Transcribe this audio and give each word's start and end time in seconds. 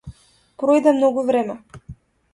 Пројде 0.63 0.93
многу 0.97 1.27
време. 1.31 1.59